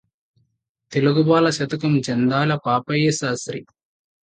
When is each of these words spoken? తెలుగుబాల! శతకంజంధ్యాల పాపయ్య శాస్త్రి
తెలుగుబాల! 0.91 1.49
శతకంజంధ్యాల 1.49 2.55
పాపయ్య 2.65 3.07
శాస్త్రి 3.11 3.61